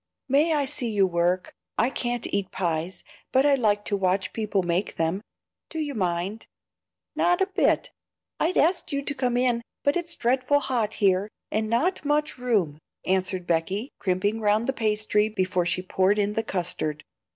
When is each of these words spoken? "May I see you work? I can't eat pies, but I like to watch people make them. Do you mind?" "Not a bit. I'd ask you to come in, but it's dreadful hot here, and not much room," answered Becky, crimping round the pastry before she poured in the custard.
"May 0.27 0.53
I 0.55 0.65
see 0.65 0.89
you 0.89 1.05
work? 1.05 1.53
I 1.77 1.91
can't 1.91 2.25
eat 2.33 2.49
pies, 2.51 3.03
but 3.31 3.45
I 3.45 3.53
like 3.53 3.85
to 3.85 3.95
watch 3.95 4.33
people 4.33 4.63
make 4.63 4.95
them. 4.95 5.21
Do 5.69 5.77
you 5.77 5.93
mind?" 5.93 6.47
"Not 7.15 7.39
a 7.39 7.45
bit. 7.45 7.91
I'd 8.39 8.57
ask 8.57 8.91
you 8.91 9.03
to 9.03 9.13
come 9.13 9.37
in, 9.37 9.61
but 9.83 9.95
it's 9.95 10.15
dreadful 10.15 10.57
hot 10.61 10.93
here, 10.95 11.29
and 11.51 11.69
not 11.69 12.03
much 12.03 12.39
room," 12.39 12.79
answered 13.05 13.45
Becky, 13.45 13.91
crimping 13.99 14.41
round 14.41 14.65
the 14.65 14.73
pastry 14.73 15.29
before 15.29 15.67
she 15.67 15.83
poured 15.83 16.17
in 16.17 16.33
the 16.33 16.41
custard. 16.41 17.03